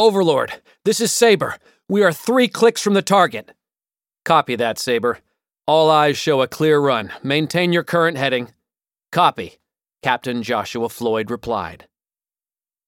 Overlord, 0.00 0.62
this 0.86 0.98
is 0.98 1.12
Saber. 1.12 1.58
We 1.86 2.02
are 2.02 2.10
three 2.10 2.48
clicks 2.48 2.80
from 2.80 2.94
the 2.94 3.02
target. 3.02 3.52
Copy 4.24 4.56
that, 4.56 4.78
Saber. 4.78 5.18
All 5.66 5.90
eyes 5.90 6.16
show 6.16 6.40
a 6.40 6.48
clear 6.48 6.80
run. 6.80 7.12
Maintain 7.22 7.70
your 7.70 7.82
current 7.82 8.16
heading. 8.16 8.48
Copy, 9.12 9.58
Captain 10.02 10.42
Joshua 10.42 10.88
Floyd 10.88 11.30
replied. 11.30 11.86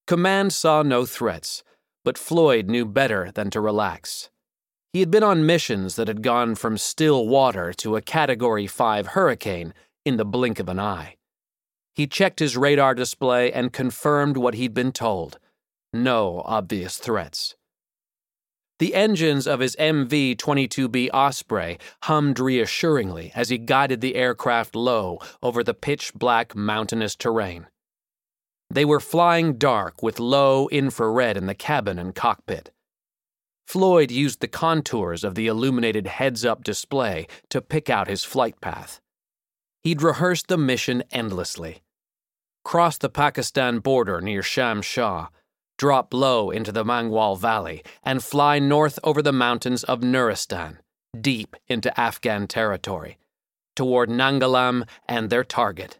Command 0.07 0.55
saw 0.55 0.83
no 0.83 1.05
threats, 1.05 1.63
but 2.03 2.17
Floyd 2.17 2.71
knew 2.71 2.87
better 2.87 3.31
than 3.31 3.51
to 3.51 3.61
relax. 3.61 4.31
He 4.95 5.01
had 5.01 5.11
been 5.11 5.23
on 5.23 5.45
missions 5.45 5.97
that 5.97 6.09
had 6.09 6.23
gone 6.23 6.55
from 6.55 6.79
still 6.79 7.29
water 7.29 7.75
to 7.75 7.97
a 7.97 8.01
Category 8.01 8.67
5 8.67 9.09
hurricane 9.09 9.75
in 10.07 10.17
the 10.17 10.25
blink 10.25 10.59
of 10.59 10.71
an 10.71 10.81
eye. 10.81 11.17
He 11.95 12.07
checked 12.07 12.39
his 12.39 12.57
radar 12.57 12.95
display 12.95 13.53
and 13.53 13.71
confirmed 13.71 14.39
what 14.39 14.55
he'd 14.55 14.73
been 14.73 14.93
told 14.93 15.39
no 15.93 16.43
obvious 16.45 16.99
threats. 16.99 17.55
The 18.79 18.95
engines 18.95 19.47
of 19.47 19.61
his 19.61 19.77
MV 19.77 20.37
22B 20.37 21.11
Osprey 21.15 21.79
hummed 22.03 22.41
reassuringly 22.41 23.31
as 23.35 23.49
he 23.49 23.59
guided 23.59 24.01
the 24.01 24.17
aircraft 24.17 24.75
low 24.75 25.21
over 25.43 25.63
the 25.63 25.75
pitch 25.75 26.13
black 26.15 26.57
mountainous 26.57 27.15
terrain. 27.15 27.69
They 28.69 28.85
were 28.85 29.01
flying 29.01 29.59
dark 29.59 30.03
with 30.03 30.19
low 30.19 30.69
infrared 30.71 31.37
in 31.37 31.47
the 31.47 31.55
cabin 31.55 31.99
and 31.99 32.15
cockpit. 32.15 32.73
Floyd 33.67 34.11
used 34.11 34.41
the 34.41 34.49
contours 34.49 35.23
of 35.25 35.35
the 35.35 35.47
illuminated 35.47 36.07
heads 36.07 36.45
up 36.45 36.65
display 36.65 37.27
to 37.51 37.61
pick 37.61 37.89
out 37.89 38.09
his 38.09 38.25
flight 38.25 38.61
path. 38.61 39.01
He'd 39.83 40.03
rehearsed 40.03 40.49
the 40.49 40.59
mission 40.59 41.05
endlessly. 41.11 41.83
Cross 42.65 42.99
the 42.99 43.09
Pakistan 43.09 43.79
border 43.79 44.21
near 44.21 44.43
Shamshah 44.43 45.29
drop 45.79 46.13
low 46.15 46.51
into 46.51 46.73
the 46.73 46.85
Mangwal 46.85 47.39
Valley, 47.39 47.83
and 48.03 48.23
fly 48.23 48.59
north 48.59 48.99
over 49.03 49.23
the 49.23 49.33
mountains 49.33 49.85
of 49.85 50.01
Nuristan, 50.01 50.79
deep 51.19 51.57
into 51.69 51.99
Afghan 51.99 52.47
territory, 52.47 53.19
toward 53.75 54.09
Nangalam 54.09 54.87
and 55.09 55.31
their 55.31 55.45
target. 55.45 55.99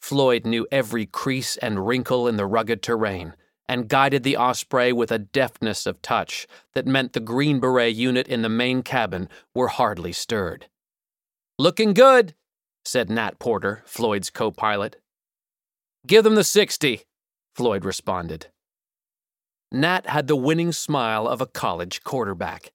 Floyd 0.00 0.46
knew 0.46 0.66
every 0.70 1.06
crease 1.06 1.56
and 1.56 1.86
wrinkle 1.86 2.28
in 2.28 2.36
the 2.36 2.46
rugged 2.46 2.82
terrain 2.82 3.34
and 3.68 3.88
guided 3.88 4.22
the 4.22 4.36
Osprey 4.36 4.92
with 4.92 5.12
a 5.12 5.18
deftness 5.18 5.84
of 5.84 6.00
touch 6.00 6.46
that 6.74 6.86
meant 6.86 7.12
the 7.12 7.20
Green 7.20 7.60
Beret 7.60 7.94
unit 7.94 8.26
in 8.26 8.42
the 8.42 8.48
main 8.48 8.82
cabin 8.82 9.28
were 9.54 9.68
hardly 9.68 10.12
stirred. 10.12 10.66
Looking 11.58 11.92
good, 11.92 12.34
said 12.84 13.10
Nat 13.10 13.38
Porter, 13.38 13.82
Floyd's 13.84 14.30
co 14.30 14.50
pilot. 14.50 14.96
Give 16.06 16.24
them 16.24 16.36
the 16.36 16.44
60, 16.44 17.02
Floyd 17.54 17.84
responded. 17.84 18.46
Nat 19.70 20.06
had 20.06 20.26
the 20.26 20.36
winning 20.36 20.72
smile 20.72 21.28
of 21.28 21.40
a 21.40 21.46
college 21.46 22.02
quarterback. 22.02 22.72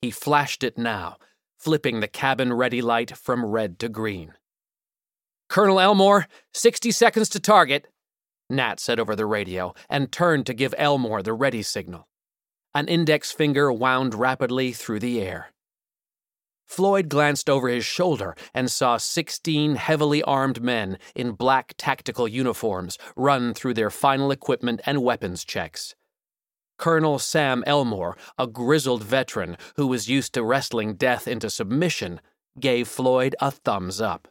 He 0.00 0.10
flashed 0.10 0.62
it 0.62 0.78
now, 0.78 1.16
flipping 1.58 2.00
the 2.00 2.06
cabin 2.06 2.52
ready 2.52 2.80
light 2.80 3.16
from 3.16 3.44
red 3.44 3.78
to 3.80 3.88
green. 3.88 4.34
Colonel 5.48 5.80
Elmore, 5.80 6.28
60 6.54 6.90
seconds 6.92 7.28
to 7.30 7.40
target, 7.40 7.88
Nat 8.50 8.80
said 8.80 9.00
over 9.00 9.16
the 9.16 9.26
radio 9.26 9.74
and 9.90 10.12
turned 10.12 10.46
to 10.46 10.54
give 10.54 10.74
Elmore 10.78 11.22
the 11.22 11.32
ready 11.32 11.62
signal. 11.62 12.06
An 12.74 12.86
index 12.86 13.32
finger 13.32 13.72
wound 13.72 14.14
rapidly 14.14 14.72
through 14.72 15.00
the 15.00 15.20
air. 15.20 15.52
Floyd 16.66 17.08
glanced 17.08 17.48
over 17.48 17.68
his 17.68 17.84
shoulder 17.84 18.36
and 18.54 18.70
saw 18.70 18.98
16 18.98 19.76
heavily 19.76 20.22
armed 20.22 20.62
men 20.62 20.98
in 21.14 21.32
black 21.32 21.74
tactical 21.78 22.28
uniforms 22.28 22.98
run 23.16 23.54
through 23.54 23.74
their 23.74 23.90
final 23.90 24.30
equipment 24.30 24.80
and 24.84 25.02
weapons 25.02 25.44
checks. 25.44 25.94
Colonel 26.78 27.18
Sam 27.18 27.64
Elmore, 27.66 28.16
a 28.38 28.46
grizzled 28.46 29.02
veteran 29.02 29.56
who 29.76 29.86
was 29.86 30.08
used 30.08 30.32
to 30.34 30.44
wrestling 30.44 30.94
death 30.94 31.28
into 31.28 31.50
submission, 31.50 32.20
gave 32.58 32.88
Floyd 32.88 33.36
a 33.40 33.50
thumbs 33.50 34.00
up. 34.00 34.28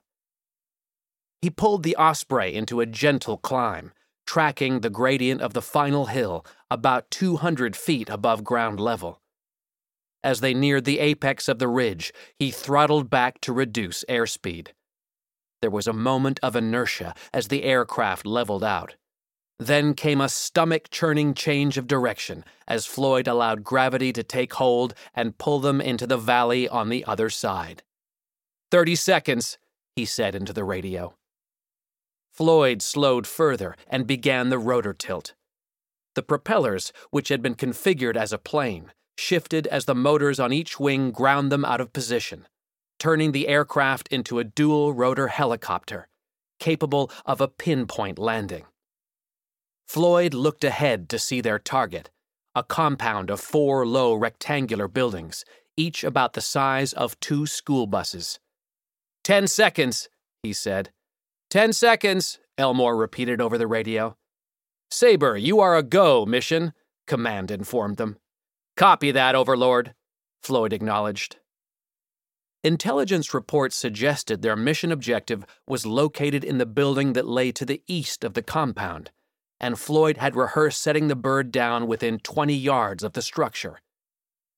He 1.42 1.49
pulled 1.49 1.83
the 1.83 1.95
Osprey 1.98 2.55
into 2.55 2.80
a 2.80 2.86
gentle 2.86 3.38
climb, 3.38 3.92
tracking 4.26 4.82
the 4.82 4.89
gradient 4.89 5.42
of 5.42 5.54
the 5.54 5.61
final 5.61 6.08
hill 6.08 6.45
about 6.71 7.11
200 7.11 7.76
feet 7.76 8.10
above 8.10 8.44
ground 8.44 8.80
level. 8.80 9.21
As 10.23 10.42
they 10.42 10.54
neared 10.54 10.86
the 10.86 11.00
apex 11.00 11.48
of 11.48 11.60
the 11.60 11.67
ridge, 11.67 12.11
he 12.39 12.52
throttled 12.52 13.10
back 13.10 13.39
to 13.42 13.54
reduce 13.54 14.04
airspeed. 14.10 14.70
There 15.61 15.71
was 15.71 15.88
a 15.88 15.94
moment 15.94 16.39
of 16.44 16.55
inertia 16.55 17.14
as 17.33 17.48
the 17.48 17.64
aircraft 17.64 18.26
leveled 18.26 18.64
out. 18.64 18.95
Then 19.60 19.95
came 19.95 20.22
a 20.22 20.30
stomach 20.30 20.90
churning 20.92 21.34
change 21.34 21.78
of 21.78 21.88
direction 21.88 22.45
as 22.68 22.86
Floyd 22.86 23.28
allowed 23.28 23.64
gravity 23.64 24.14
to 24.14 24.23
take 24.23 24.54
hold 24.54 24.94
and 25.16 25.38
pull 25.38 25.60
them 25.60 25.82
into 25.82 26.06
the 26.06 26.18
valley 26.18 26.70
on 26.70 26.90
the 26.90 27.04
other 27.06 27.30
side. 27.30 27.82
Thirty 28.70 28.95
seconds, 28.95 29.58
he 29.95 30.06
said 30.06 30.36
into 30.36 30.54
the 30.54 30.64
radio. 30.64 31.16
Floyd 32.32 32.84
slowed 32.84 33.26
further 33.26 33.76
and 33.88 34.06
began 34.06 34.50
the 34.50 34.60
rotor 34.60 34.94
tilt. 34.94 35.34
The 36.14 36.22
propellers, 36.22 36.94
which 37.10 37.30
had 37.30 37.42
been 37.42 37.56
configured 37.56 38.16
as 38.16 38.32
a 38.32 38.38
plane, 38.38 38.92
shifted 39.18 39.66
as 39.68 39.86
the 39.86 39.95
motors 39.95 40.39
on 40.39 40.54
each 40.54 40.80
wing 40.80 41.10
ground 41.10 41.52
them 41.52 41.66
out 41.66 41.82
of 41.82 41.94
position, 41.94 42.48
turning 43.00 43.32
the 43.32 43.48
aircraft 43.48 44.08
into 44.10 44.38
a 44.38 44.44
dual 44.44 44.94
rotor 44.94 45.30
helicopter, 45.30 46.08
capable 46.60 47.10
of 47.26 47.42
a 47.42 47.48
pinpoint 47.48 48.20
landing. 48.20 48.66
Floyd 49.87 50.33
looked 50.33 50.64
ahead 50.64 51.08
to 51.09 51.17
see 51.17 51.42
their 51.42 51.59
target 51.59 52.09
a 52.58 52.64
compound 52.64 53.30
of 53.30 53.39
four 53.39 53.86
low 53.86 54.15
rectangular 54.15 54.87
buildings, 54.87 55.45
each 55.75 56.03
about 56.03 56.33
the 56.33 56.42
size 56.42 56.92
of 56.93 57.20
two 57.20 57.45
school 57.45 57.86
buses. 57.86 58.39
Ten 59.23 59.45
seconds, 59.45 60.09
he 60.42 60.53
said. 60.53 60.89
Ten 61.52 61.71
seconds, 61.71 62.39
Elmore 62.58 62.97
repeated 62.97 63.39
over 63.39 63.59
the 63.59 63.67
radio. 63.67 64.17
Saber, 64.89 65.37
you 65.37 65.59
are 65.59 65.77
a 65.77 65.83
go 65.83 66.26
mission, 66.26 66.73
Command 67.05 67.52
informed 67.52 67.97
them. 67.97 68.17
Copy 68.76 69.11
that, 69.11 69.36
Overlord, 69.36 69.93
Floyd 70.42 70.73
acknowledged. 70.73 71.36
Intelligence 72.64 73.36
reports 73.36 73.76
suggested 73.76 74.42
their 74.42 74.55
mission 74.55 74.92
objective 74.92 75.45
was 75.67 75.86
located 75.86 76.43
in 76.43 76.58
the 76.58 76.65
building 76.65 77.14
that 77.14 77.27
lay 77.27 77.52
to 77.52 77.65
the 77.65 77.83
east 77.86 78.23
of 78.23 78.33
the 78.33 78.42
compound 78.42 79.11
and 79.60 79.80
Floyd 79.80 80.18
had 80.18 80.36
rehearsed 80.36 80.82
setting 80.82 81.08
the 81.08 81.16
bird 81.16 81.52
down 81.52 81.88
within 81.88 82.20
20 82.20 82.54
yards 82.54 83.04
of 83.04 83.14
the 83.14 83.22
structure. 83.22 83.80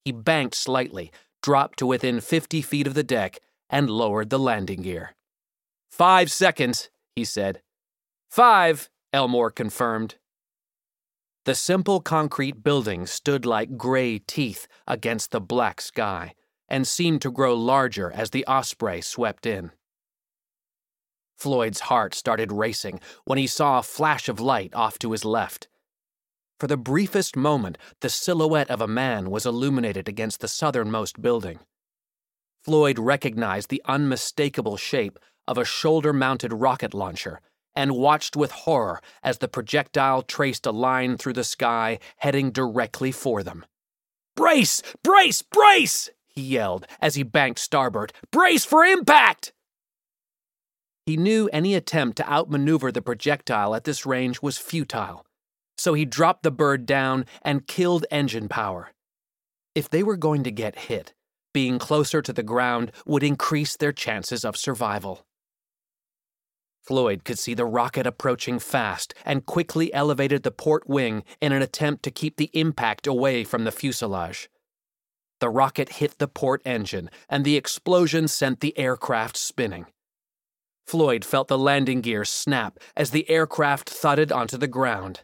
He 0.04 0.12
banked 0.12 0.56
slightly, 0.56 1.12
dropped 1.42 1.80
to 1.80 1.86
within 1.86 2.20
50 2.20 2.62
feet 2.62 2.88
of 2.88 2.94
the 2.94 3.04
deck, 3.04 3.40
and 3.70 3.90
lowered 3.90 4.30
the 4.30 4.40
landing 4.40 4.82
gear. 4.82 5.16
Five 5.92 6.32
seconds, 6.32 6.90
he 7.16 7.24
said. 7.24 7.62
Five, 8.30 8.90
Elmore 9.14 9.52
confirmed. 9.52 10.16
The 11.46 11.56
simple 11.56 12.00
concrete 12.00 12.64
building 12.64 13.08
stood 13.08 13.46
like 13.46 13.78
gray 13.78 14.20
teeth 14.20 14.68
against 14.88 15.31
the 15.31 15.42
black 15.42 15.81
sky 15.81 16.34
and 16.68 16.88
seemed 16.88 17.22
to 17.24 17.31
grow 17.31 17.56
larger 17.56 18.12
as 18.12 18.30
the 18.30 18.46
osprey 18.46 19.02
swept 19.02 19.46
in. 19.46 19.72
Floyd's 21.39 21.81
heart 21.81 22.13
started 22.13 22.51
racing 22.51 23.00
when 23.23 23.38
he 23.38 23.47
saw 23.47 23.79
a 23.79 23.83
flash 23.83 24.27
of 24.27 24.41
light 24.41 24.75
off 24.75 25.00
to 25.00 25.13
his 25.13 25.23
left. 25.23 25.67
For 26.59 26.67
the 26.67 26.75
briefest 26.75 27.38
moment, 27.38 27.77
the 28.01 28.09
silhouette 28.09 28.69
of 28.69 28.81
a 28.81 28.88
man 28.88 29.31
was 29.31 29.45
illuminated 29.45 30.09
against 30.09 30.41
the 30.41 30.50
southernmost 30.50 31.22
building. 31.22 31.59
Floyd 32.61 33.00
recognized 33.00 33.69
the 33.69 33.81
unmistakable 33.85 34.75
shape 34.75 35.17
of 35.47 35.57
a 35.57 35.63
shoulder 35.63 36.11
mounted 36.11 36.51
rocket 36.51 36.94
launcher 36.94 37.39
and 37.73 37.95
watched 37.95 38.35
with 38.35 38.51
horror 38.51 39.01
as 39.23 39.38
the 39.38 39.47
projectile 39.47 40.21
traced 40.21 40.66
a 40.66 40.71
line 40.71 41.17
through 41.17 41.33
the 41.33 41.45
sky 41.45 42.00
heading 42.17 42.51
directly 42.51 43.13
for 43.13 43.41
them. 43.41 43.66
Brace! 44.35 44.83
Brace! 45.03 45.42
Brace! 45.42 46.09
he 46.27 46.42
yelled 46.42 46.85
as 47.00 47.15
he 47.15 47.24
banked 47.24 47.59
starboard. 47.59 48.12
Brace 48.31 48.65
for 48.65 48.83
impact! 48.83 49.53
He 51.09 51.17
knew 51.17 51.50
any 51.51 51.73
attempt 51.73 52.17
to 52.17 52.31
outmaneuver 52.31 52.91
the 52.91 53.01
projectile 53.01 53.73
at 53.73 53.83
this 53.83 54.06
range 54.06 54.44
was 54.44 54.59
futile, 54.59 55.25
so 55.75 55.95
he 55.95 56.06
dropped 56.06 56.44
the 56.44 56.51
bird 56.51 56.85
down 56.85 57.25
and 57.41 57.65
killed 57.65 58.06
engine 58.11 58.47
power. 58.47 58.91
If 59.73 59.89
they 59.89 60.03
were 60.03 60.17
going 60.17 60.44
to 60.44 60.51
get 60.51 60.81
hit, 60.81 61.15
being 61.51 61.79
closer 61.79 62.21
to 62.21 62.31
the 62.31 62.44
ground 62.44 62.91
would 63.07 63.23
increase 63.23 63.75
their 63.75 63.91
chances 63.91 64.45
of 64.45 64.56
survival. 64.56 65.25
Floyd 66.83 67.23
could 67.23 67.39
see 67.39 67.56
the 67.56 67.65
rocket 67.65 68.06
approaching 68.06 68.59
fast 68.59 69.15
and 69.25 69.47
quickly 69.47 69.91
elevated 69.91 70.44
the 70.44 70.51
port 70.51 70.88
wing 70.88 71.23
in 71.41 71.51
an 71.51 71.63
attempt 71.63 72.03
to 72.03 72.11
keep 72.11 72.38
the 72.38 72.51
impact 72.53 73.07
away 73.07 73.44
from 73.44 73.63
the 73.63 73.71
fuselage. 73.71 74.47
The 75.39 75.50
rocket 75.50 75.94
hit 75.94 76.19
the 76.19 76.27
port 76.27 76.61
engine, 76.65 77.09
and 77.27 77.44
the 77.44 77.57
explosion 77.57 78.27
sent 78.27 78.59
the 78.59 78.77
aircraft 78.77 79.38
spinning. 79.38 79.88
Floyd 80.89 81.24
felt 81.24 81.50
the 81.50 81.56
landing 81.56 82.01
gear 82.01 82.25
snap 82.25 82.80
as 82.97 83.12
the 83.12 83.30
aircraft 83.30 83.88
thudded 83.88 84.31
onto 84.31 84.57
the 84.57 84.68
ground. 84.68 85.21